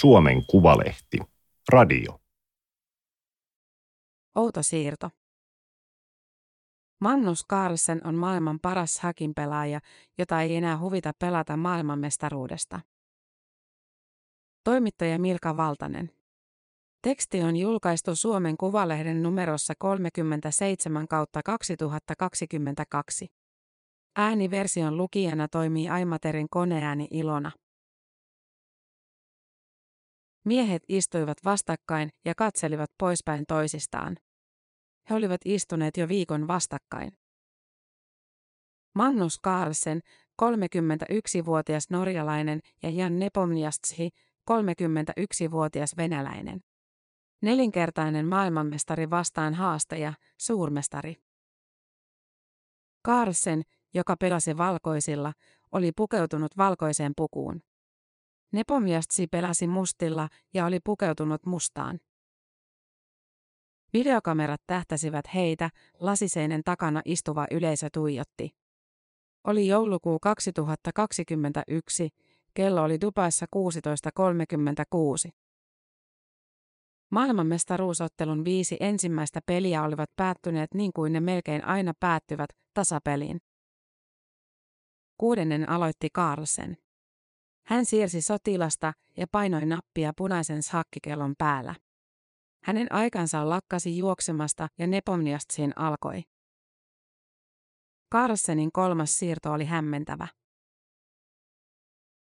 [0.00, 1.18] Suomen Kuvalehti.
[1.72, 2.20] Radio.
[4.34, 5.10] Outo siirto.
[7.00, 9.80] Magnus Carlsen on maailman paras hakin pelaaja,
[10.18, 12.80] jota ei enää huvita pelata maailmanmestaruudesta.
[14.64, 16.10] Toimittaja Milka Valtanen.
[17.02, 23.26] Teksti on julkaistu Suomen Kuvalehden numerossa 37 kautta 2022.
[24.16, 27.52] Ääniversion lukijana toimii Aimaterin koneääni Ilona.
[30.46, 34.16] Miehet istuivat vastakkain ja katselivat poispäin toisistaan.
[35.10, 37.12] He olivat istuneet jo viikon vastakkain.
[38.94, 40.00] Magnus Carlsen,
[40.42, 44.10] 31-vuotias norjalainen ja Jan Nepomniachtchi,
[44.50, 46.60] 31-vuotias venäläinen.
[47.42, 51.14] Nelinkertainen maailmanmestari vastaan haastaja, suurmestari.
[53.06, 53.62] Carlsen,
[53.94, 55.32] joka pelasi valkoisilla,
[55.72, 57.62] oli pukeutunut valkoiseen pukuun.
[58.52, 62.00] Nepomniachtchi pelasi mustilla ja oli pukeutunut mustaan.
[63.92, 68.50] Videokamerat tähtäsivät heitä, lasiseinen takana istuva yleisö tuijotti.
[69.44, 72.08] Oli joulukuu 2021,
[72.54, 75.32] kello oli Dubaissa 16.36.
[77.10, 83.40] Maailmanmestaruusottelun viisi ensimmäistä peliä olivat päättyneet niin kuin ne melkein aina päättyvät, tasapeliin.
[85.18, 86.76] Kuudennen aloitti Carlsen.
[87.66, 91.74] Hän siirsi sotilasta ja painoi nappia punaisen hakkikellon päällä.
[92.64, 96.22] Hänen aikansa lakkasi juoksemasta ja Nepomniastsiin alkoi.
[98.14, 100.28] Carlsenin kolmas siirto oli hämmentävä.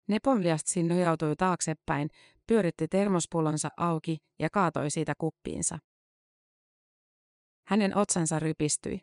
[0.07, 2.09] Nepomniastsin nojautui taaksepäin,
[2.47, 5.79] pyöritti termospullonsa auki ja kaatoi siitä kuppiinsa.
[7.67, 9.01] Hänen otsansa rypistyi.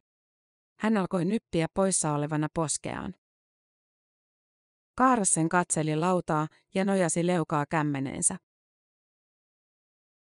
[0.79, 3.15] Hän alkoi nyppiä poissa olevana poskeaan.
[4.99, 8.37] Carlsen katseli lautaa ja nojasi leukaa kämmeneensä.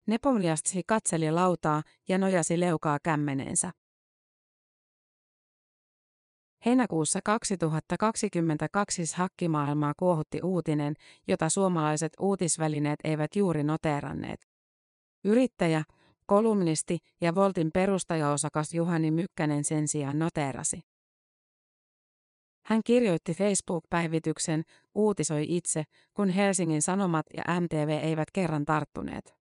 [0.07, 3.73] Nepomniastsi katseli lautaa ja nojasi leukaa kämmeneensä.
[6.67, 10.95] Heinäkuussa 2022 hakkimaailmaa kuohutti uutinen,
[11.29, 14.49] jota suomalaiset uutisvälineet eivät juuri noteeranneet.
[15.25, 15.85] Yrittäjä,
[16.27, 20.90] kolumnisti ja Voltin perustajaosakas Juhani Mykkänen sen sijaan noteerasi.
[22.71, 24.63] Hän kirjoitti Facebook-päivityksen,
[24.95, 29.35] uutisoi itse, kun Helsingin Sanomat ja MTV eivät kerran tarttuneet.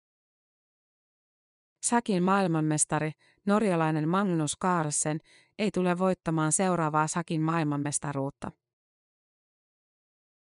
[1.83, 3.11] Sakin maailmanmestari,
[3.45, 5.19] norjalainen Magnus Carlsen,
[5.59, 8.51] ei tule voittamaan seuraavaa Sakin maailmanmestaruutta.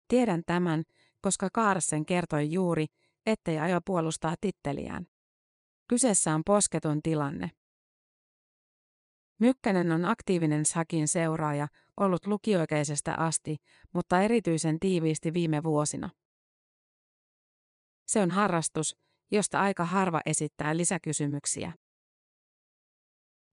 [0.08, 0.84] Tiedän tämän,
[1.22, 2.86] koska Carlsen kertoi juuri,
[3.26, 5.08] ettei aio puolustaa titteliään.
[5.88, 7.52] Kyseessä on posketun tilanne.
[9.40, 11.68] Mykkänen on aktiivinen Sakin seuraaja,
[11.98, 13.58] ollut lukioikeisesta asti,
[13.94, 16.10] mutta erityisen tiiviisti viime vuosina.
[18.08, 18.96] Se on harrastus,
[19.32, 21.74] josta aika harva esittää lisäkysymyksiä.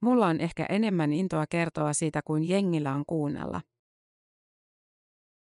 [0.02, 3.60] Mulla on ehkä enemmän intoa kertoa siitä kuin jengillä on kuunnella.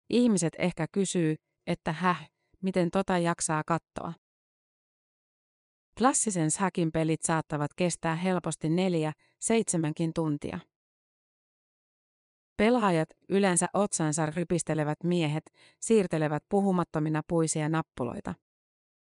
[0.09, 1.35] Ihmiset ehkä kysyy,
[1.67, 2.29] että häh,
[2.61, 4.13] miten tota jaksaa kattoa.
[5.97, 10.59] Klassisen säkin pelit saattavat kestää helposti neljä, seitsemänkin tuntia.
[12.57, 15.43] Pelaajat, yleensä otsansa rypistelevät miehet,
[15.79, 18.33] siirtelevät puhumattomina puisia nappuloita.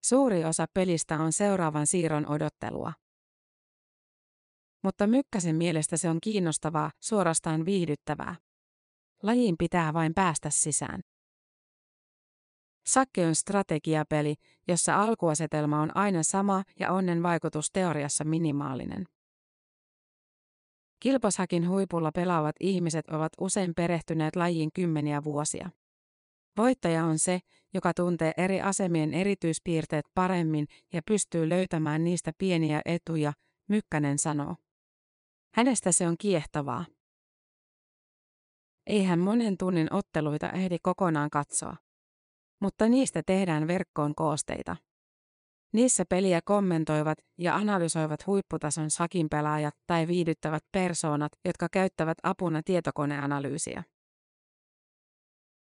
[0.04, 2.94] Suuri osa pelistä on seuraavan siirron odottelua.
[4.84, 8.36] Mutta Mykkäsen mielestä se on kiinnostavaa, suorastaan viihdyttävää.
[9.24, 11.02] Lajiin pitää vain päästä sisään.
[12.86, 14.36] Sakke on strategiapeli,
[14.68, 19.06] jossa alkuasetelma on aina sama ja onnen vaikutus teoriassa minimaalinen.
[21.00, 25.70] Kilpashakin huipulla pelaavat ihmiset ovat usein perehtyneet lajiin kymmeniä vuosia.
[26.58, 27.40] Voittaja on se,
[27.74, 33.34] joka tuntee eri asemien erityispiirteet paremmin ja pystyy löytämään niistä pieniä etuja,
[33.72, 34.56] Mykkänen sanoo.
[35.54, 36.86] Hänestä se on kiehtovaa.
[38.88, 41.76] Ei hän monen tunnin otteluita ehdi kokonaan katsoa.
[42.62, 44.76] Mutta niistä tehdään verkkoon koosteita.
[45.74, 53.84] Niissä peliä kommentoivat ja analysoivat huipputason sakin pelaajat tai viihdyttävät persoonat, jotka käyttävät apuna tietokoneanalyysiä.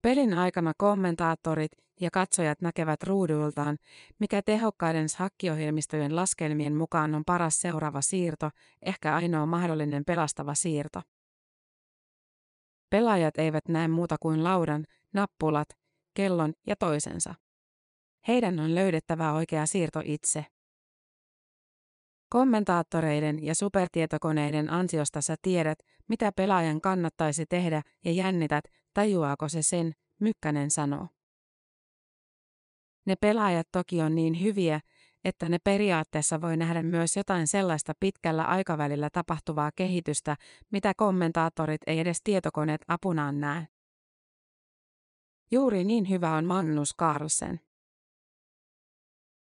[0.01, 1.71] Pelin aikana kommentaattorit
[2.01, 3.77] ja katsojat näkevät ruuduiltaan,
[4.19, 8.50] mikä tehokkaiden hakkiohjelmistojen laskelmien mukaan on paras seuraava siirto,
[8.81, 11.01] ehkä ainoa mahdollinen pelastava siirto.
[12.89, 15.69] Pelaajat eivät näe muuta kuin laudan, nappulat,
[16.13, 17.35] kellon ja toisensa.
[18.27, 20.45] Heidän on löydettävä oikea siirto itse.
[22.29, 28.63] Kommentaattoreiden ja supertietokoneiden ansiosta sä tiedät, mitä pelaajan kannattaisi tehdä ja jännität,
[28.94, 31.07] tajuaako se sen, Mykkänen sanoo.
[33.06, 34.79] Ne pelaajat toki on niin hyviä,
[35.23, 40.35] että ne periaatteessa voi nähdä myös jotain sellaista pitkällä aikavälillä tapahtuvaa kehitystä,
[40.71, 43.67] mitä kommentaattorit ei edes tietokoneet apunaan näe.
[45.51, 47.60] Juuri niin hyvä on Magnus Carlsen.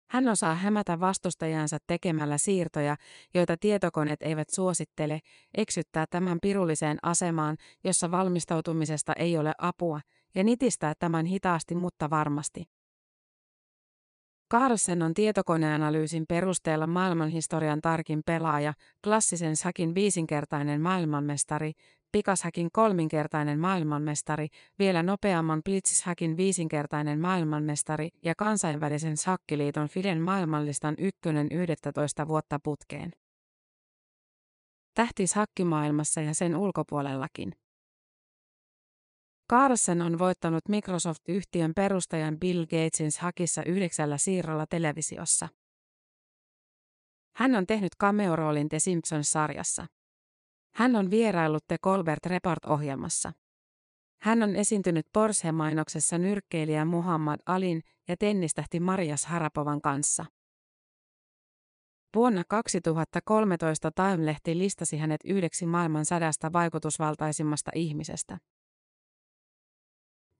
[0.09, 2.95] Hän osaa hämätä vastustajansa tekemällä siirtoja,
[3.33, 5.19] joita tietokoneet eivät suosittele,
[5.57, 10.01] eksyttää tämän pirulliseen asemaan, jossa valmistautumisesta ei ole apua,
[10.35, 12.63] ja nitistää tämän hitaasti mutta varmasti.
[14.51, 18.73] Carlsen on tietokoneanalyysin perusteella maailmanhistorian tarkin pelaaja,
[19.03, 21.71] klassisen sakin viisinkertainen maailmanmestari,
[22.11, 24.47] pikashakin kolminkertainen maailmanmestari,
[24.79, 33.11] vielä nopeamman blitzhakin viisinkertainen maailmanmestari ja kansainvälisen sakkiliiton Fiden maailmanlistan ykkönen 11 vuotta putkeen.
[34.93, 37.51] Tähti hakkimaailmassa ja sen ulkopuolellakin.
[39.51, 45.47] Carlsen on voittanut Microsoft-yhtiön perustajan Bill Gatesin hakissa yhdeksällä siirrolla televisiossa.
[47.35, 49.98] Hän on tehnyt cameo-roolin The Simpsons-sarjassa.
[50.75, 53.33] Hän on vieraillut The Colbert Report-ohjelmassa.
[54.21, 60.25] Hän on esiintynyt Porsche-mainoksessa nyrkkeilijä Muhammad Alin ja tennistähti Marias Harapovan kanssa.
[62.15, 68.37] Vuonna 2013 Time-lehti listasi hänet yhdeksi maailman sadasta vaikutusvaltaisimmasta ihmisestä.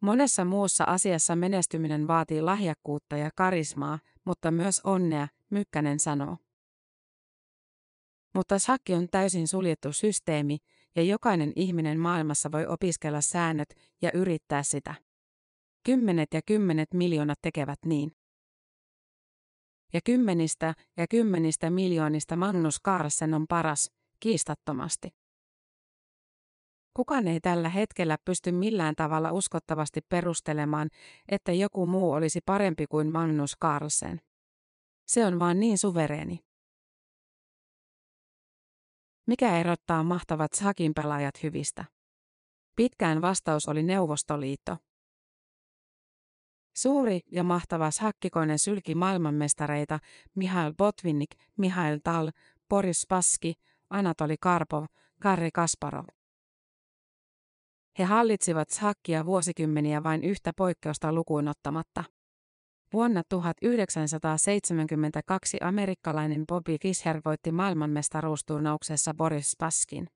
[0.02, 6.38] Monessa muussa asiassa menestyminen vaatii lahjakkuutta ja karismaa, mutta myös onnea, Mykkänen sanoo.
[8.36, 10.58] Mutta sakki on täysin suljettu systeemi,
[10.96, 13.70] ja jokainen ihminen maailmassa voi opiskella säännöt
[14.02, 14.96] ja yrittää sitä.
[15.86, 18.12] Kymmenet ja kymmenet miljoonat tekevät niin.
[19.94, 25.10] Ja kymmenistä ja kymmenistä miljoonista Magnus Carlsen on paras, kiistattomasti.
[26.94, 30.90] Kukaan ei tällä hetkellä pysty millään tavalla uskottavasti perustelemaan,
[31.28, 34.22] että joku muu olisi parempi kuin Magnus Carlsen.
[35.08, 36.49] Se on vaan niin suvereeni.
[39.30, 41.86] Mikä erottaa mahtavat sakin pelaajat hyvistä?
[42.76, 44.78] Pitkään vastaus oli Neuvostoliitto.
[46.76, 50.00] Suuri ja mahtava hakkikoinen sylki maailmanmestareita
[50.36, 52.32] Mihail Botvinnik, Mihail Tal,
[52.70, 53.54] Boris Paski,
[53.90, 54.86] Anatoli Karpov,
[55.22, 56.06] Karri Kasparov.
[58.00, 62.04] He hallitsivat shakkia vuosikymmeniä vain yhtä poikkeusta lukuun ottamatta.
[62.94, 70.08] Vuonna 1972 amerikkalainen Bobby Fischer voitti maailmanmestaruusturnauksessa Boris Paskin.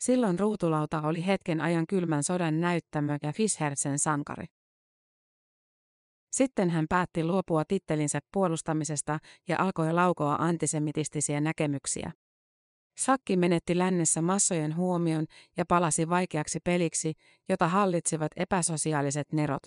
[0.00, 4.46] Silloin ruutulauta oli hetken ajan kylmän sodan näyttämö ja Fischer sen sankari.
[6.32, 12.12] Sitten hän päätti luopua tittelinsä puolustamisesta ja alkoi laukoa antisemitistisiä näkemyksiä.
[12.98, 15.26] Sakki menetti lännessä massojen huomion
[15.56, 17.12] ja palasi vaikeaksi peliksi,
[17.48, 19.62] jota hallitsivat epäsosiaaliset nerot.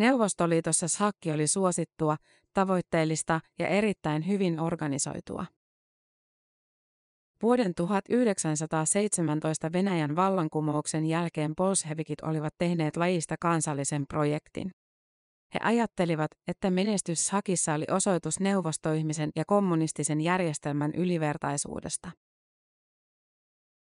[0.00, 2.16] Neuvostoliitossa sakki oli suosittua,
[2.52, 5.46] tavoitteellista ja erittäin hyvin organisoitua.
[7.42, 14.70] Vuoden 1917 Venäjän vallankumouksen jälkeen bolshevikit olivat tehneet lajista kansallisen projektin.
[15.54, 22.10] He ajattelivat, että menestys Hakissa oli osoitus neuvostoihmisen ja kommunistisen järjestelmän ylivertaisuudesta.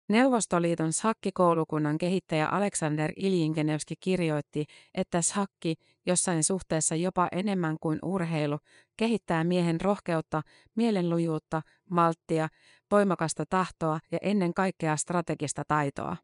[0.10, 8.60] Neuvostoliiton shakkikoulukunnan kehittäjä Aleksander Iljingenevski kirjoitti, että shakki, jossain suhteessa jopa enemmän kuin urheilu,
[8.98, 10.42] kehittää miehen rohkeutta,
[10.76, 12.48] mielenlujuutta, malttia,
[12.92, 16.18] voimakasta tahtoa ja ennen kaikkea strategista taitoa.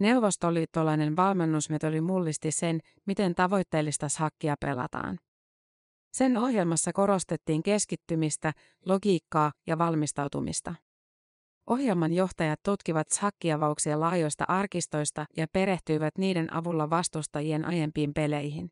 [0.00, 5.18] Neuvostoliittolainen valmennusmetodi mullisti sen, miten tavoitteellista hakkia pelataan.
[6.12, 8.52] Sen ohjelmassa korostettiin keskittymistä,
[8.86, 10.74] logiikkaa ja valmistautumista.
[11.66, 18.70] Ohjelman johtajat tutkivat shakkiavauksia laajoista arkistoista ja perehtyivät niiden avulla vastustajien aiempiin peleihin.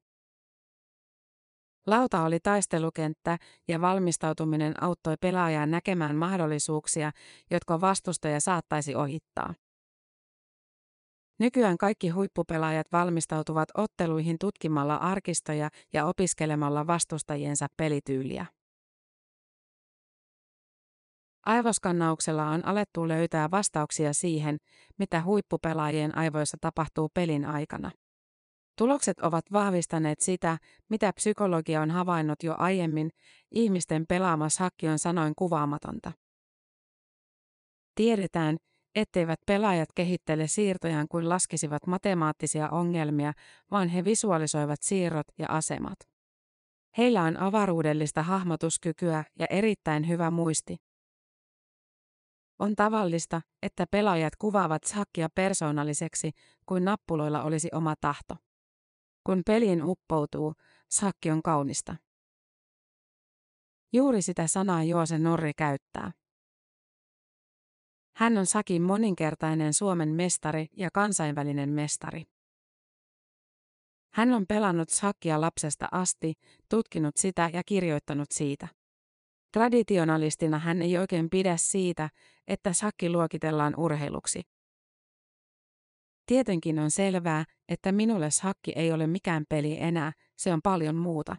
[1.87, 7.13] Lauta oli taistelukenttä ja valmistautuminen auttoi pelaajaa näkemään mahdollisuuksia,
[7.51, 9.55] jotka vastustaja saattaisi ohittaa.
[11.39, 18.47] Nykyään kaikki huippupelaajat valmistautuvat otteluihin tutkimalla arkistoja ja opiskelemalla vastustajiensa pelityyliä.
[21.47, 24.57] Aivoskannauksella on alettu löytää vastauksia siihen,
[24.99, 27.91] mitä huippupelaajien aivoissa tapahtuu pelin aikana.
[28.79, 33.11] Tulokset ovat vahvistaneet sitä, mitä psykologia on havainnut jo aiemmin,
[33.51, 36.13] ihmisten pelaamas hakki on sanoin kuvaamatonta.
[37.95, 38.57] Tiedetään,
[38.95, 43.33] etteivät pelaajat kehittele siirtojaan kuin laskisivat matemaattisia ongelmia,
[43.71, 45.99] vaan he visualisoivat siirrot ja asemat.
[46.99, 50.77] Heillä on avaruudellista hahmotuskykyä ja erittäin hyvä muisti.
[52.61, 56.31] On tavallista, että pelaajat kuvaavat sakkia persoonalliseksi,
[56.67, 58.37] kuin nappuloilla olisi oma tahto.
[59.25, 60.55] Kun peliin uppoutuu,
[60.91, 61.97] sakki on kaunista.
[63.93, 66.13] Juuri sitä sanaa Joose Norri käyttää.
[68.17, 72.25] Hän on Sakin moninkertainen Suomen mestari ja kansainvälinen mestari.
[74.13, 76.35] Hän on pelannut sakkia lapsesta asti,
[76.69, 78.69] tutkinut sitä ja kirjoittanut siitä.
[79.53, 82.11] Traditionalistina hän ei oikein pidä siitä,
[82.49, 84.43] että sakki luokitellaan urheiluksi.
[86.27, 91.37] Tietenkin on selvää, että minulle sakki ei ole mikään peli enää, se on paljon muuta.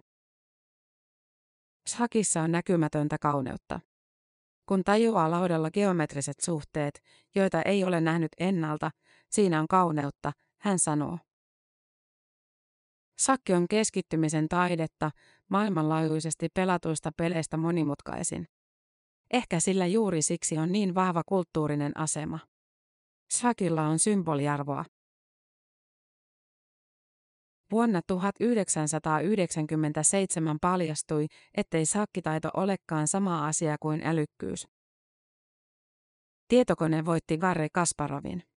[1.87, 3.79] Sakissa on näkymätöntä kauneutta.
[4.65, 7.01] Kun tajuaa laudalla geometriset suhteet,
[7.35, 8.91] joita ei ole nähnyt ennalta,
[9.29, 11.17] siinä on kauneutta, hän sanoo.
[13.21, 15.11] Sakki on keskittymisen taidetta,
[15.49, 18.47] maailmanlaajuisesti pelatuista peleistä monimutkaisin.
[19.33, 22.39] Ehkä sillä juuri siksi on niin vahva kulttuurinen asema.
[23.31, 24.85] Sakilla on symboliarvoa.
[27.71, 34.67] Vuonna 1997 paljastui, ettei sakkitaito olekaan sama asia kuin älykkyys.
[36.47, 38.50] Tietokone voitti Garry Kasparovin.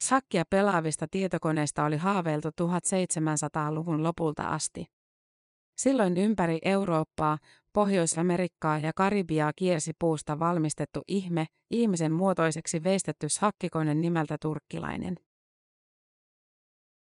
[0.00, 4.86] Sakkia pelaavista tietokoneista oli haaveiltu 1700-luvun lopulta asti.
[5.76, 7.38] Silloin ympäri Eurooppaa,
[7.72, 15.16] Pohjois-Amerikkaa ja Karibiaa kiersi puusta valmistettu ihme, ihmisen muotoiseksi veistetty hakkikone nimeltä turkkilainen.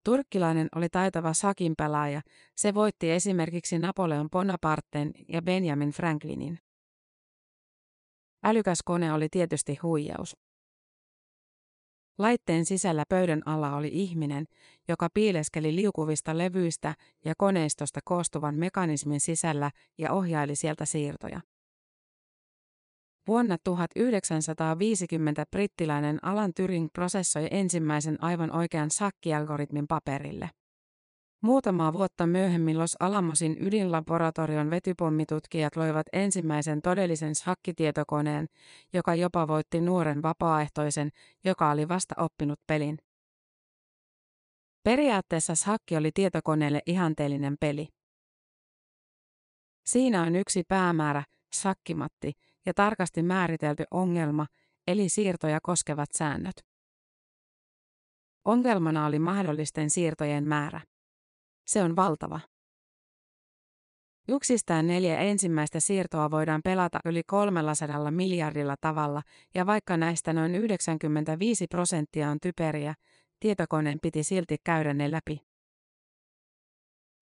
[0.05, 2.21] Turkkilainen oli taitava sakin pelaaja,
[2.57, 6.59] se voitti esimerkiksi Napoleon Bonaparten ja Benjamin Franklinin.
[8.45, 10.37] Älykäs kone oli tietysti huijaus.
[12.19, 14.45] Laitteen sisällä pöydän alla oli ihminen,
[14.88, 21.40] joka piileskeli liukuvista levyistä ja koneistosta koostuvan mekanismin sisällä ja ohjaili sieltä siirtoja.
[23.26, 30.50] Vuonna 1950 brittiläinen Alan Turing prosessoi ensimmäisen aivan oikean sakkialgoritmin paperille.
[31.43, 38.47] Muutamaa vuotta myöhemmin Los Alamosin ydinlaboratorion vetypommitutkijat loivat ensimmäisen todellisen hakkitietokoneen,
[38.93, 41.11] joka jopa voitti nuoren vapaaehtoisen,
[41.45, 42.99] joka oli vasta oppinut pelin.
[44.83, 47.89] Periaatteessa sakki oli tietokoneelle ihanteellinen peli.
[49.87, 52.33] Siinä on yksi päämäärä, sakkimatti,
[52.67, 54.47] ja tarkasti määritelty ongelma,
[54.87, 56.55] eli siirtoja koskevat säännöt.
[58.45, 60.81] Ongelmana oli mahdollisten siirtojen määrä.
[61.66, 62.40] Se on valtava.
[64.28, 69.23] Yksistään neljä ensimmäistä siirtoa voidaan pelata yli 300 miljardilla tavalla,
[69.54, 72.95] ja vaikka näistä noin 95 prosenttia on typeriä,
[73.40, 75.40] tietokoneen piti silti käydä ne läpi.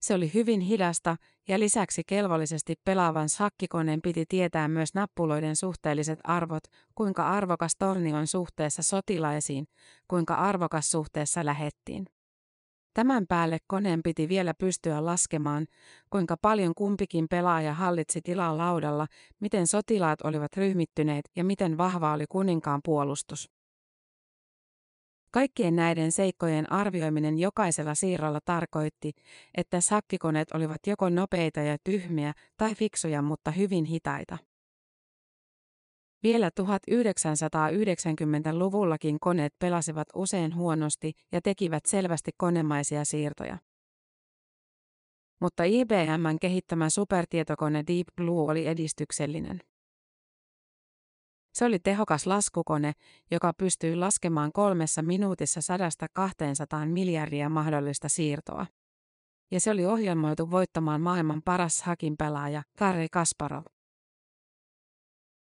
[0.01, 1.17] Se oli hyvin hidasta,
[1.49, 8.27] ja lisäksi kelvollisesti pelaavan sakkikoneen piti tietää myös nappuloiden suhteelliset arvot, kuinka arvokas torni on
[8.27, 9.67] suhteessa sotilaisiin,
[10.09, 12.07] kuinka arvokas suhteessa lähettiin.
[12.95, 15.67] Tämän päälle koneen piti vielä pystyä laskemaan,
[16.11, 19.07] kuinka paljon kumpikin pelaaja hallitsi tilaa laudalla,
[19.41, 23.51] miten sotilaat olivat ryhmittyneet ja miten vahva oli kuninkaan puolustus.
[25.33, 29.13] Kaikkien näiden seikkojen arvioiminen jokaisella siirrolla tarkoitti,
[29.55, 34.39] että sakkikoneet olivat joko nopeita ja tyhmiä tai fiksuja, mutta hyvin hitaita.
[36.23, 43.59] Vielä 1990-luvullakin koneet pelasivat usein huonosti ja tekivät selvästi konemaisia siirtoja.
[45.41, 49.61] Mutta IBMn kehittämä supertietokone Deep Blue oli edistyksellinen.
[51.55, 52.93] Se oli tehokas laskukone,
[53.31, 58.67] joka pystyi laskemaan kolmessa minuutissa sadasta 200 miljardia mahdollista siirtoa.
[59.51, 63.65] Ja se oli ohjelmoitu voittamaan maailman paras hakin pelaaja, Garry Kasparov.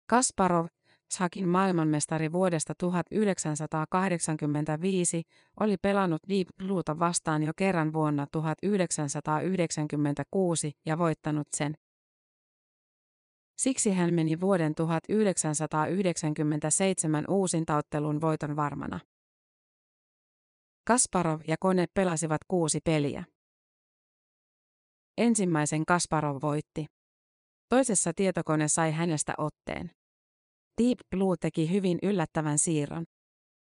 [0.08, 0.66] Kasparov,
[1.10, 5.22] Sakin maailmanmestari vuodesta 1985,
[5.60, 11.74] oli pelannut Deep Blueta vastaan jo kerran vuonna 1996 ja voittanut sen.
[13.58, 19.00] Siksi hän meni vuoden 1997 uusintaottelun voiton varmana.
[20.86, 23.24] Kasparov ja kone pelasivat kuusi peliä.
[25.18, 26.86] Ensimmäisen Kasparov voitti.
[27.68, 29.97] Toisessa tietokone sai hänestä otteen.
[30.78, 33.04] Deep Blue teki hyvin yllättävän siirron.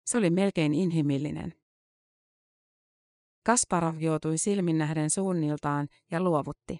[0.05, 1.53] Se oli melkein inhimillinen.
[3.45, 6.79] Kasparov joutui silmin nähden suunniltaan ja luovutti.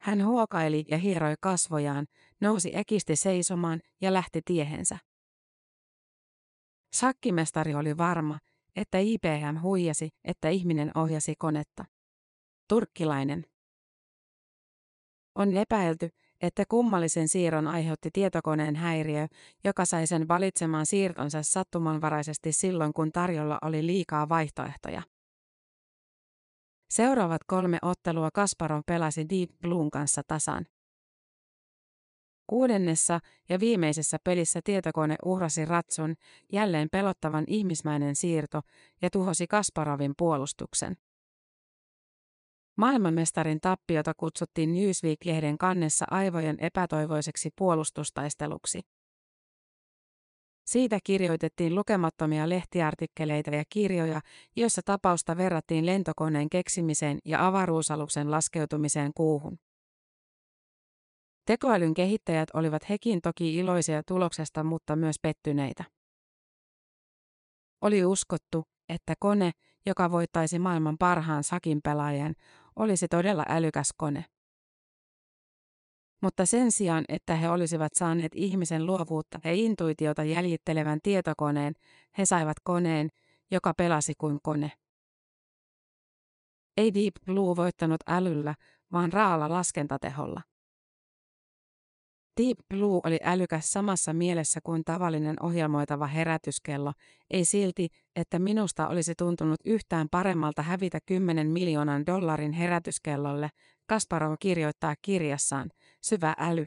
[0.00, 2.06] Hän huokaili ja hieroi kasvojaan,
[2.40, 4.98] nousi äkisti seisomaan ja lähti tiehensä.
[6.92, 8.38] Sakkimestari oli varma,
[8.76, 11.84] että IBM huijasi, että ihminen ohjasi konetta.
[12.68, 13.46] Turkkilainen.
[15.34, 16.08] On epäilty,
[16.42, 19.26] että kummallisen siirron aiheutti tietokoneen häiriö,
[19.64, 25.02] joka sai sen valitsemaan siirtonsa sattumanvaraisesti silloin, kun tarjolla oli liikaa vaihtoehtoja.
[26.90, 30.66] Seuraavat kolme ottelua Kasparov pelasi Deep Bluun kanssa tasan.
[32.46, 36.14] Kuudennessa ja viimeisessä pelissä tietokone uhrasi ratsun,
[36.52, 38.60] jälleen pelottavan ihmismäinen siirto,
[39.02, 40.96] ja tuhosi Kasparovin puolustuksen.
[42.76, 48.80] Maailmanmestarin tappiota kutsuttiin Newsweek-lehden kannessa aivojen epätoivoiseksi puolustustaisteluksi.
[50.66, 54.20] Siitä kirjoitettiin lukemattomia lehtiartikkeleita ja kirjoja,
[54.56, 59.58] joissa tapausta verrattiin lentokoneen keksimiseen ja avaruusaluksen laskeutumiseen kuuhun.
[61.46, 65.84] Tekoälyn kehittäjät olivat hekin toki iloisia tuloksesta, mutta myös pettyneitä.
[67.80, 69.50] Oli uskottu, että kone,
[69.86, 72.34] joka voittaisi maailman parhaan sakin pelaajan,
[72.76, 74.24] olisi todella älykäs kone.
[76.22, 81.74] Mutta sen sijaan, että he olisivat saaneet ihmisen luovuutta ja intuitiota jäljittelevän tietokoneen,
[82.18, 83.08] he saivat koneen,
[83.50, 84.72] joka pelasi kuin kone.
[86.76, 88.54] Ei Deep Blue voittanut älyllä,
[88.92, 90.42] vaan raalla laskentateholla.
[92.40, 96.92] Deep Blue oli älykäs samassa mielessä kuin tavallinen ohjelmoitava herätyskello,
[97.30, 103.48] ei silti, että minusta olisi tuntunut yhtään paremmalta hävitä 10 miljoonan dollarin herätyskellolle,
[103.88, 105.70] Kasparov kirjoittaa kirjassaan,
[106.02, 106.66] syvä äly.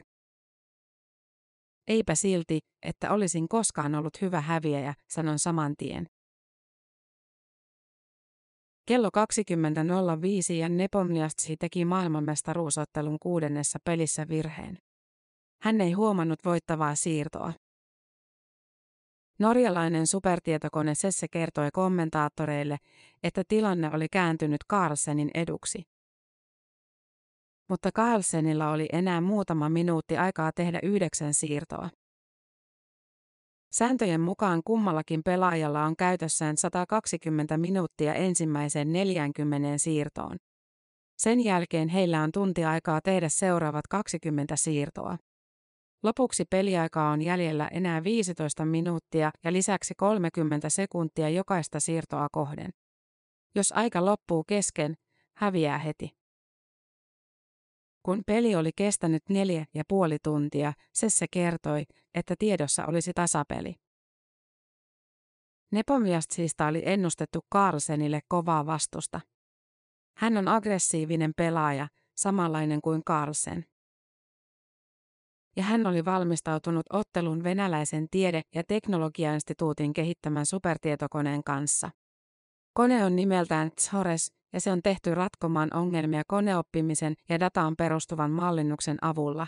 [1.88, 6.06] Eipä silti, että olisin koskaan ollut hyvä häviäjä, sanon saman tien.
[8.86, 14.78] Kello 20.05 ja Nepomniachtsi teki maailmanmestaruusottelun kuudennessa pelissä virheen.
[15.62, 17.52] Hän ei huomannut voittavaa siirtoa.
[19.38, 22.78] Norjalainen supertietokone Sesse kertoi kommentaattoreille,
[23.22, 25.82] että tilanne oli kääntynyt Carlsenin eduksi.
[27.68, 31.90] Mutta Carlsenilla oli enää muutama minuutti aikaa tehdä yhdeksän siirtoa.
[33.72, 40.36] Sääntöjen mukaan kummallakin pelaajalla on käytössään 120 minuuttia ensimmäiseen 40 siirtoon.
[41.18, 45.16] Sen jälkeen heillä on tunti aikaa tehdä seuraavat 20 siirtoa.
[46.02, 52.70] Lopuksi peliaikaa on jäljellä enää 15 minuuttia ja lisäksi 30 sekuntia jokaista siirtoa kohden.
[53.54, 54.94] Jos aika loppuu kesken,
[55.36, 56.16] häviää heti.
[58.02, 63.74] Kun peli oli kestänyt neljä ja puoli tuntia, Sesse kertoi, että tiedossa olisi tasapeli.
[65.72, 69.20] Nepomniastsista oli ennustettu Carlsenille kovaa vastusta.
[70.16, 73.64] Hän on aggressiivinen pelaaja, samanlainen kuin Carlsen
[75.56, 81.90] ja hän oli valmistautunut ottelun venäläisen tiede- ja teknologiainstituutin kehittämän supertietokoneen kanssa.
[82.72, 88.96] Kone on nimeltään Tsores ja se on tehty ratkomaan ongelmia koneoppimisen ja dataan perustuvan mallinnuksen
[89.02, 89.46] avulla.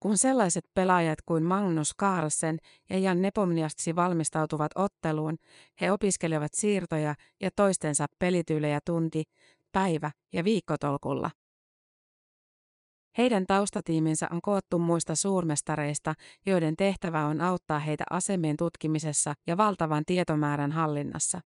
[0.00, 2.58] Kun sellaiset pelaajat kuin Magnus Carlsen
[2.90, 5.36] ja Jan Nepomniastsi valmistautuvat otteluun,
[5.80, 9.24] he opiskelevat siirtoja ja toistensa pelityylejä tunti,
[9.72, 11.30] päivä ja viikkotolkulla.
[13.18, 16.14] Heidän taustatiiminsä on koottu muista suurmestareista,
[16.46, 21.40] joiden tehtävä on auttaa heitä asemien tutkimisessa ja valtavan tietomäärän hallinnassa.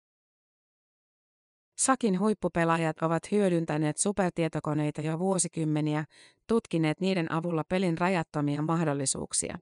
[1.78, 6.04] Sakin huippupelaajat ovat hyödyntäneet supertietokoneita jo vuosikymmeniä,
[6.46, 9.58] tutkineet niiden avulla pelin rajattomia mahdollisuuksia.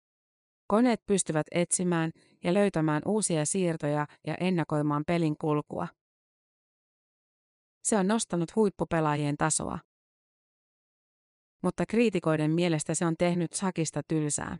[0.67, 2.11] Koneet pystyvät etsimään
[2.45, 5.89] ja löytämään uusia siirtoja ja ennakoimaan pelin kulkua.
[7.85, 9.79] Se on nostanut huippupelaajien tasoa
[11.62, 14.59] mutta kriitikoiden mielestä se on tehnyt sakista tylsää.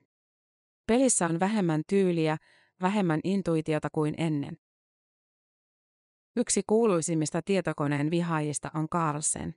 [0.86, 2.36] Pelissä on vähemmän tyyliä,
[2.82, 4.58] vähemmän intuitiota kuin ennen.
[6.36, 9.54] Yksi kuuluisimmista tietokoneen vihaajista on Carlsen.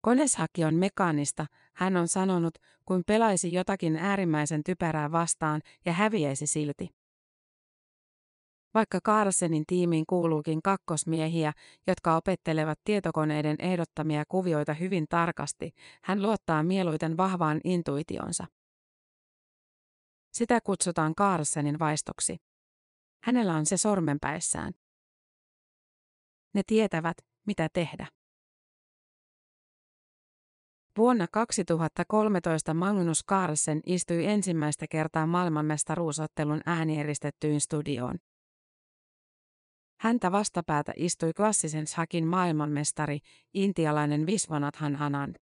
[0.00, 7.03] Koneshaki on mekaanista, hän on sanonut, kuin pelaisi jotakin äärimmäisen typerää vastaan ja häviäisi silti.
[8.74, 11.52] Vaikka Carlsenin tiimiin kuuluukin kakkosmiehiä,
[11.86, 18.46] jotka opettelevat tietokoneiden ehdottamia kuvioita hyvin tarkasti, hän luottaa mieluiten vahvaan intuitionsa.
[20.32, 22.36] Sitä kutsutaan Carlsenin vaistoksi.
[23.24, 24.72] Hänellä on se sormenpäissään.
[26.54, 28.06] Ne tietävät, mitä tehdä.
[30.98, 38.18] Vuonna 2013 Magnus Carlsen istui ensimmäistä kertaa maailmanmestaruusottelun äänieristettyyn studioon.
[40.04, 43.18] Häntä vastapäätä istui klassisen shakin maailmanmestari,
[43.54, 45.36] intialainen Viswanathan Anand.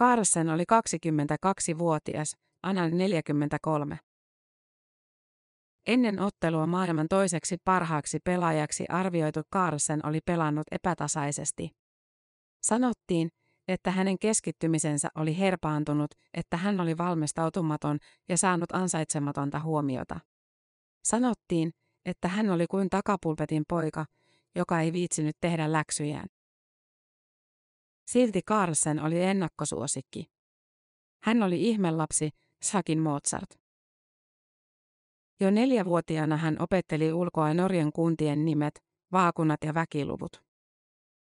[0.00, 3.98] Carlsen oli 22-vuotias, Anand 43.
[5.86, 11.70] Ennen ottelua maailman toiseksi parhaaksi pelaajaksi arvioitu Carlsen oli pelannut epätasaisesti.
[12.62, 13.28] Sanottiin,
[13.68, 20.20] että hänen keskittymisensä oli herpaantunut, että hän oli valmistautumaton ja saanut ansaitsematonta huomiota.
[21.04, 21.72] Sanottiin,
[22.04, 24.06] että hän oli kuin takapulpetin poika,
[24.54, 26.28] joka ei viitsinyt tehdä läksyjään.
[28.10, 30.30] Silti Carlsen oli ennakkosuosikki.
[31.22, 32.30] Hän oli ihmelapsi,
[32.62, 33.50] Sakin Mozart.
[35.40, 40.42] Jo neljävuotiaana hän opetteli ulkoa Norjan kuntien nimet, vaakunat ja väkiluvut.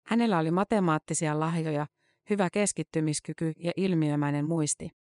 [0.06, 1.86] Hänellä oli matemaattisia lahjoja,
[2.30, 5.01] hyvä keskittymiskyky ja ilmiömäinen muisti.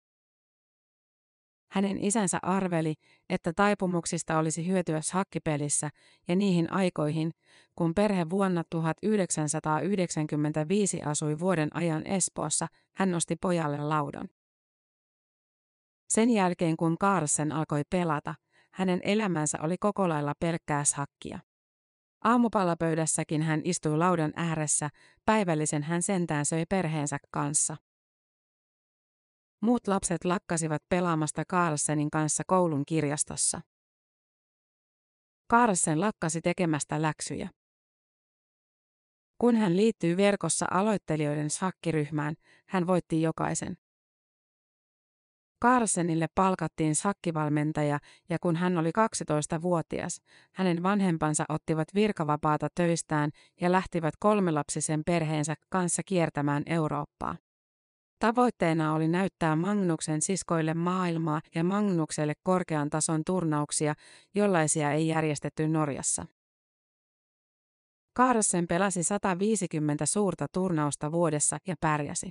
[1.71, 2.93] Hänen isänsä arveli,
[3.29, 5.89] että taipumuksista olisi hyötyä hakkipelissä
[6.27, 7.31] ja niihin aikoihin,
[7.75, 14.29] kun perhe vuonna 1995 asui vuoden ajan Espoossa, hän nosti pojalle laudan.
[16.09, 18.35] Sen jälkeen kun Carlsen alkoi pelata,
[18.71, 21.39] hänen elämänsä oli koko lailla pelkkää hakkia.
[22.23, 24.89] Aamupalapöydässäkin hän istui laudan ääressä,
[25.25, 27.77] päivällisen hän sentään söi perheensä kanssa.
[29.61, 33.61] Muut lapset lakkasivat pelaamasta Carlsenin kanssa koulun kirjastossa.
[35.51, 37.49] Carlsen lakkasi tekemästä läksyjä.
[39.37, 43.77] Kun hän liittyy verkossa aloittelijoiden shakkiryhmään, hän voitti jokaisen.
[45.63, 50.21] Carlsenille palkattiin sakkivalmentaja ja kun hän oli 12-vuotias,
[50.53, 57.35] hänen vanhempansa ottivat virkavapaata töistään ja lähtivät kolmelapsisen perheensä kanssa kiertämään Eurooppaa.
[58.19, 63.93] Tavoitteena oli näyttää Magnuksen siskoille maailmaa ja Magnukselle korkean tason turnauksia,
[64.35, 66.25] jollaisia ei järjestetty Norjassa.
[68.17, 72.29] Carlsen pelasi 150 suurta turnausta vuodessa ja pärjäsi.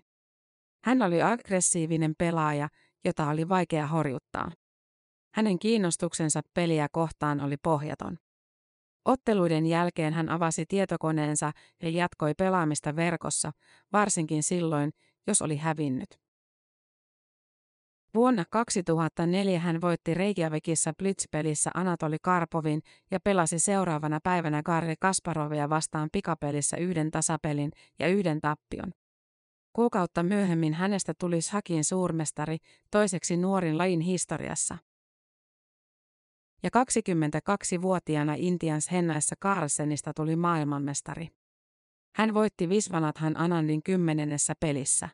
[0.84, 2.68] Hän oli aggressiivinen pelaaja,
[3.04, 4.50] jota oli vaikea horjuttaa.
[5.34, 8.18] Hänen kiinnostuksensa peliä kohtaan oli pohjaton.
[9.04, 13.52] Otteluiden jälkeen hän avasi tietokoneensa ja jatkoi pelaamista verkossa,
[13.92, 14.92] varsinkin silloin,
[15.28, 16.20] jos oli hävinnyt.
[18.14, 26.08] Vuonna 2004 hän voitti Reykjavikissa Blitzpelissä Anatoli Karpovin ja pelasi seuraavana päivänä Garri Kasparovia vastaan
[26.12, 28.92] pikapelissä yhden tasapelin ja yhden tappion.
[29.72, 32.56] Kuukautta myöhemmin hänestä tuli Hakin suurmestari,
[32.90, 34.78] toiseksi nuorin lajin historiassa.
[36.62, 41.37] Ja 22-vuotiaana Intians Hennaissa Carlsenista tuli maailmanmestari.
[42.18, 45.08] Hän voitti Visvanathan Anandin kymmenennessä pelissä.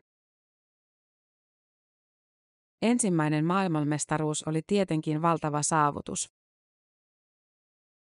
[2.83, 6.33] Ensimmäinen maailmanmestaruus oli tietenkin valtava saavutus.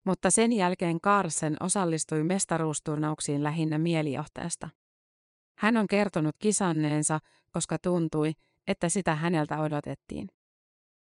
[0.05, 4.69] Mutta sen jälkeen Carlsen osallistui mestaruusturnauksiin lähinnä mielijohteesta.
[5.57, 7.19] Hän on kertonut kisanneensa,
[7.51, 8.33] koska tuntui,
[8.67, 10.27] että sitä häneltä odotettiin.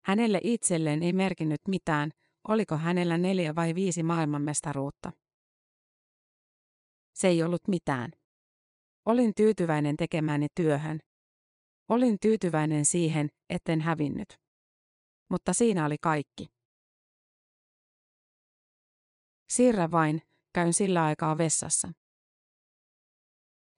[0.05, 2.11] Hänelle itselleen ei merkinnyt mitään,
[2.48, 5.12] oliko hänellä neljä vai viisi maailmanmestaruutta.
[7.18, 8.11] Se ei ollut mitään.
[9.07, 11.00] Olin tyytyväinen tekemääni työhön.
[11.88, 14.28] Olin tyytyväinen siihen, etten hävinnyt.
[15.31, 16.46] Mutta siinä oli kaikki.
[19.48, 20.22] Siirrä vain,
[20.54, 21.92] käyn sillä aikaa vessassa.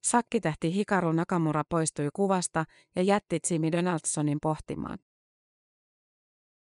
[0.02, 2.64] Sakkitähti Hikaru Nakamura poistui kuvasta
[2.96, 4.98] ja jätti Jimmy Donaldsonin pohtimaan.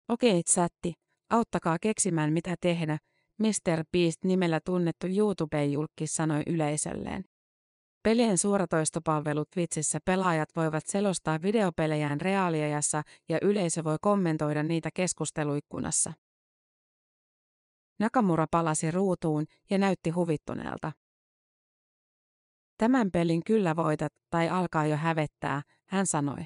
[0.10, 0.94] Okei, chatti,
[1.30, 2.98] auttakaa keksimään mitä tehdä,
[3.40, 3.84] Mr.
[3.92, 7.24] Beast nimellä tunnettu YouTube-julkki sanoi yleisölleen.
[8.04, 16.14] Pelien suoratoistopalvelut Twitchissä pelaajat voivat selostaa videopelejään reaaliajassa ja yleisö voi kommentoida niitä keskusteluikkunassa.
[18.00, 20.92] Nakamura palasi ruutuun ja näytti huvittuneelta.
[22.78, 26.46] Tämän pelin kyllä voitat tai alkaa jo hävettää, hän sanoi.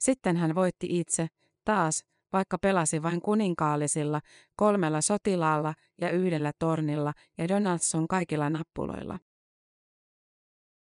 [0.00, 1.26] Sitten hän voitti itse,
[1.64, 4.20] taas, vaikka pelasi vain kuninkaallisilla,
[4.56, 9.18] kolmella sotilaalla ja yhdellä tornilla ja Donaldson kaikilla nappuloilla.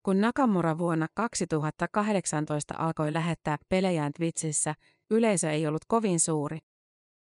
[0.02, 4.74] Kun Nakamura vuonna 2018 alkoi lähettää pelejään Twitchissä,
[5.10, 6.58] yleisö ei ollut kovin suuri.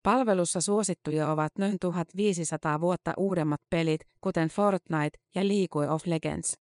[0.04, 6.58] Palvelussa suosittuja ovat noin 1500 vuotta uudemmat pelit, kuten Fortnite ja League of Legends.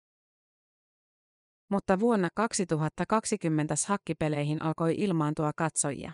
[1.70, 6.12] Mutta vuonna 2020 hakkipeleihin alkoi ilmaantua katsojia.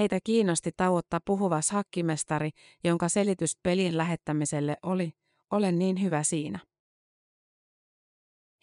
[0.00, 2.50] Heitä kiinnosti tauottaa puhuva hakkimestari,
[2.84, 5.12] jonka selitys pelin lähettämiselle oli,
[5.50, 6.58] olen niin hyvä siinä.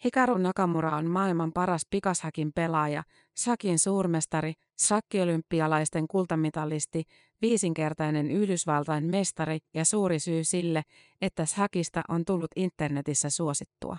[0.04, 3.02] Hikaru Nakamura on maailman paras pikashakin pelaaja,
[3.36, 7.04] Sakin suurmestari, sakkiolympialaisten kultamitalisti,
[7.42, 10.82] viisinkertainen Yhdysvaltain mestari ja suuri syy sille,
[11.20, 13.96] että Sakista on tullut internetissä suosittua.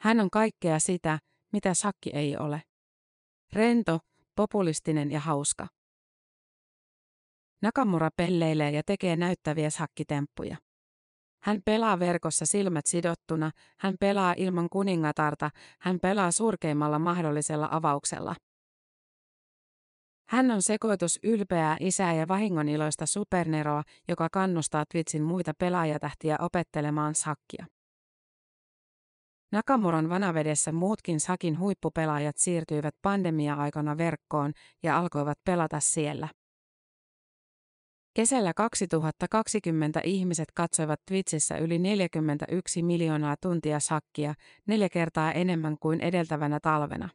[0.00, 1.18] Hän on kaikkea sitä,
[1.52, 2.62] mitä Sakki ei ole.
[3.52, 4.00] Rento,
[4.36, 5.66] populistinen ja hauska.
[7.62, 10.56] Nakamura pelleilee ja tekee näyttäviä hakkitemppuja.
[11.42, 18.34] Hän pelaa verkossa silmät sidottuna, hän pelaa ilman kuningatarta, hän pelaa surkeimmalla mahdollisella avauksella.
[20.28, 27.66] Hän on sekoitus ylpeää isää ja vahingoniloista superneroa, joka kannustaa Twitchin muita pelaajatähtiä opettelemaan sakkia.
[29.52, 36.28] Nakamuran vanavedessä muutkin Sakin huippupelaajat siirtyivät pandemia-aikana verkkoon ja alkoivat pelata siellä.
[38.16, 44.34] Kesällä 2020 ihmiset katsoivat Twitchissä yli 41 miljoonaa tuntia sakkia,
[44.66, 47.08] neljä kertaa enemmän kuin edeltävänä talvena.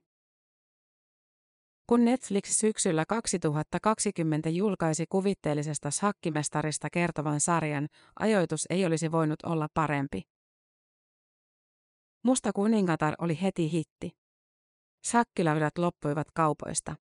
[1.88, 7.88] Kun Netflix syksyllä 2020 julkaisi kuvitteellisesta sakkimestarista kertovan sarjan,
[8.20, 10.22] ajoitus ei olisi voinut olla parempi.
[12.24, 14.12] Musta kuningatar oli heti hitti.
[15.04, 16.96] Sakkilaudat loppuivat kaupoista.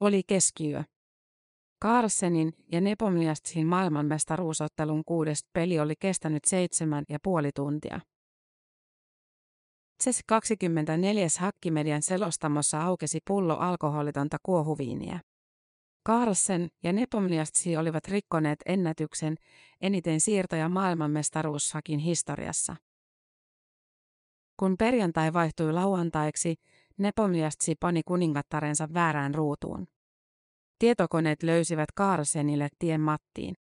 [0.00, 0.84] Oli keskiyö.
[1.84, 8.00] Carlsenin ja Nepomniastsin maailmanmestaruusottelun kuudes peli oli kestänyt seitsemän ja puoli tuntia.
[10.02, 15.20] CES 24 Hakkimedian selostamossa aukesi pullo alkoholitonta kuohuviiniä.
[16.08, 19.36] Carlsen ja Nepomniastsi olivat rikkoneet ennätyksen
[19.80, 22.76] eniten siirtoja maailmanmestaruussakin historiassa.
[24.56, 26.54] Kun perjantai vaihtui lauantaiksi,
[26.98, 29.86] Nepomniastsi pani kuningattarensa väärään ruutuun.
[30.78, 33.54] Tietokoneet löysivät Carlsenille tien mattiin.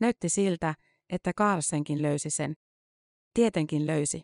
[0.00, 0.74] Näytti siltä,
[1.10, 2.54] että Carlsenkin löysi sen.
[3.34, 4.22] Tietenkin löysi.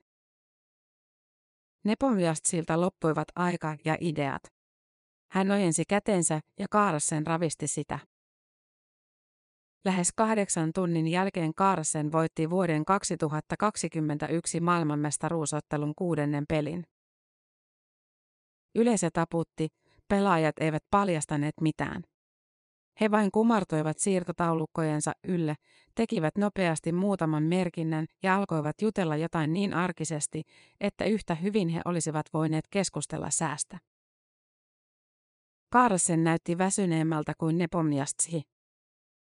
[1.85, 4.43] Nepomniastsilta loppuivat aika ja ideat.
[5.31, 7.99] Hän ojensi kätensä ja Carlsen ravisti sitä.
[9.85, 16.87] Lähes kahdeksan tunnin jälkeen Carlsen voitti vuoden 2021 maailmanmestaruusottelun kuudennen pelin.
[18.75, 19.69] Yleisö taputti,
[20.09, 22.03] pelaajat eivät paljastaneet mitään.
[23.01, 25.55] He vain kumartoivat siirtotaulukkojensa ylle,
[25.95, 30.43] tekivät nopeasti muutaman merkinnän ja alkoivat jutella jotain niin arkisesti,
[30.81, 33.79] että yhtä hyvin he olisivat voineet keskustella säästä.
[35.75, 38.43] Carlsen näytti väsyneemmältä kuin Nepomniastsi.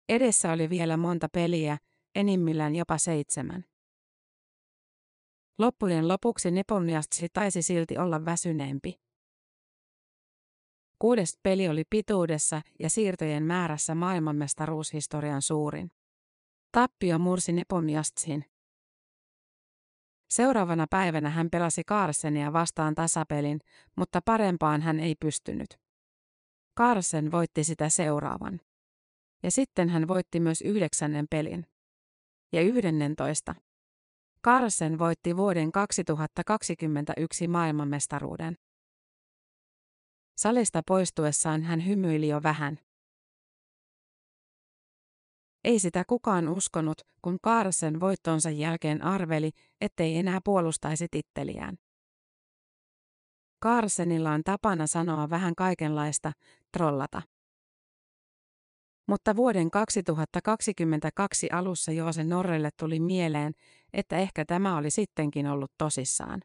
[0.09, 1.77] Edessä oli vielä monta peliä,
[2.15, 3.65] enimmillään jopa seitsemän.
[5.57, 9.08] Loppujen lopuksi Nepomniastsi taisi silti olla väsyneempi.
[10.99, 15.91] Kuudes peli oli pituudessa ja siirtojen määrässä maailmanmestaruushistorian suurin.
[16.71, 18.45] Tappio mursi Nepomniastsin.
[20.29, 23.59] Seuraavana päivänä hän pelasi Carlsenia vastaan tasapelin,
[23.95, 25.79] mutta parempaan hän ei pystynyt.
[26.77, 28.61] Carlsen voitti sitä seuraavan.
[29.43, 31.65] Ja sitten hän voitti myös yhdeksännen pelin.
[32.53, 33.55] Ja yhdennentoista.
[34.45, 38.57] Carlsen voitti vuoden 2021 maailmanmestaruuden.
[40.39, 42.79] Salista poistuessaan hän hymyili jo vähän.
[45.63, 51.75] Ei sitä kukaan uskonut, kun Carlsen voittonsa jälkeen arveli, ettei enää puolustaisi titteliään.
[53.63, 56.31] Carlsenilla on tapana sanoa vähän kaikenlaista,
[56.71, 57.21] trollata.
[59.07, 63.53] Mutta vuoden 2022 alussa Joosen Norrelle tuli mieleen,
[63.93, 66.41] että ehkä tämä oli sittenkin ollut tosissaan.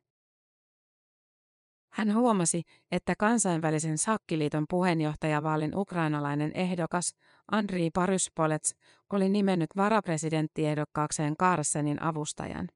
[1.95, 7.15] Hän huomasi, että kansainvälisen sakkiliiton puheenjohtajavaalin ukrainalainen ehdokas
[7.51, 8.75] Andrii Paryspolets
[9.13, 12.69] oli nimennyt varapresidenttiehdokkaakseen Carlsenin avustajan.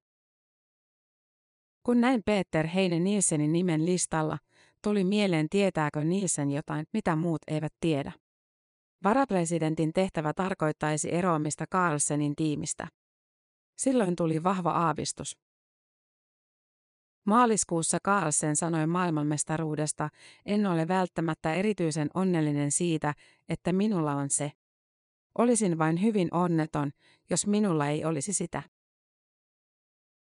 [1.82, 4.38] Kun näin Peter Heine Nielsenin nimen listalla,
[4.82, 8.12] tuli mieleen tietääkö Nielsen jotain, mitä muut eivät tiedä.
[9.04, 12.88] Varapresidentin tehtävä tarkoittaisi eroamista Carlsenin tiimistä.
[13.78, 15.47] Silloin tuli vahva aavistus.
[17.28, 20.08] Maaliskuussa Carlsen sanoi maailmanmestaruudesta,
[20.46, 23.14] en ole välttämättä erityisen onnellinen siitä,
[23.48, 24.52] että minulla on se.
[25.38, 26.90] Olisin vain hyvin onneton,
[27.30, 28.62] jos minulla ei olisi sitä.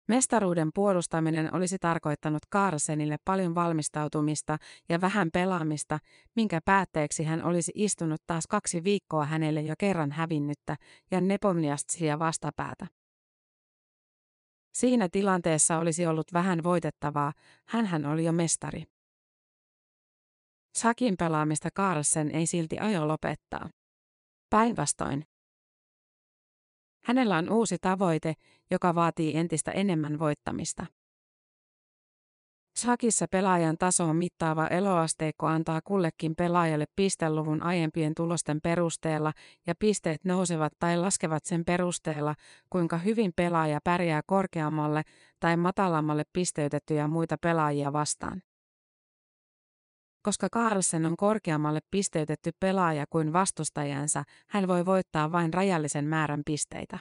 [0.08, 5.98] Mestaruuden puolustaminen olisi tarkoittanut Carlsenille paljon valmistautumista ja vähän pelaamista,
[6.36, 10.76] minkä päätteeksi hän olisi istunut taas kaksi viikkoa hänelle jo kerran hävinnyttä
[11.10, 12.99] ja Nepomniastsia vastapäätä.
[14.72, 17.32] Siinä tilanteessa olisi ollut vähän voitettavaa,
[17.66, 18.84] hän oli jo mestari.
[20.74, 23.70] Sakin pelaamista Carlsen ei silti aio lopettaa.
[24.50, 25.26] Päinvastoin.
[27.04, 28.34] Hänellä on uusi tavoite,
[28.70, 30.86] joka vaatii entistä enemmän voittamista.
[32.80, 39.32] Shakissa pelaajan tasoon mittaava eloasteikko antaa kullekin pelaajalle pisteluvun aiempien tulosten perusteella
[39.66, 42.34] ja pisteet nousevat tai laskevat sen perusteella,
[42.70, 45.02] kuinka hyvin pelaaja pärjää korkeammalle
[45.40, 48.42] tai matalammalle pisteytettyjä muita pelaajia vastaan.
[50.22, 56.98] Koska Carlsen on korkeammalle pisteytetty pelaaja kuin vastustajansa, hän voi voittaa vain rajallisen määrän pisteitä.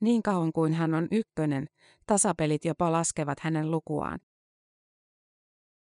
[0.00, 1.66] Niin kauan kuin hän on ykkönen,
[2.06, 4.18] tasapelit jopa laskevat hänen lukuaan.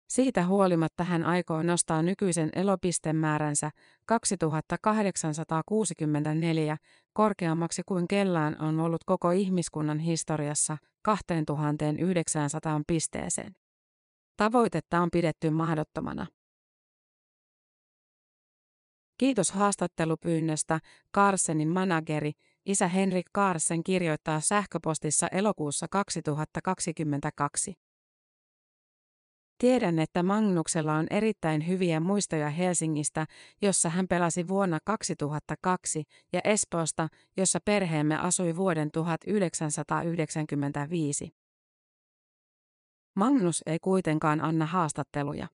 [0.09, 3.71] Siitä huolimatta hän aikoo nostaa nykyisen elopistemääränsä
[4.07, 6.77] 2864
[7.13, 13.53] korkeammaksi kuin kellään on ollut koko ihmiskunnan historiassa 2900 pisteeseen.
[14.37, 16.27] Tavoitetta on pidetty mahdottomana.
[19.19, 20.81] Kiitos haastattelupyynnöstä,
[21.15, 22.33] Carsenin manageri,
[22.67, 27.86] isä Henrik Carsen kirjoittaa sähköpostissa elokuussa 2022.
[29.59, 33.27] Tiedän, että Magnuksella on erittäin hyviä muistoja Helsingistä,
[33.63, 41.31] jossa hän pelasi vuonna 2002, ja Espoosta, jossa perheemme asui vuoden 1995.
[43.15, 45.49] Magnus ei kuitenkaan anna haastatteluja.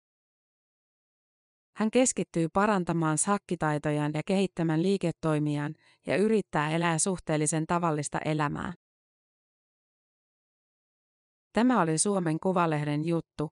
[1.75, 5.75] Hän keskittyy parantamaan sakkitaitojaan ja kehittämään liiketoimiaan
[6.07, 8.73] ja yrittää elää suhteellisen tavallista elämää.
[11.53, 13.51] Tämä oli Suomen Kuvalehden juttu,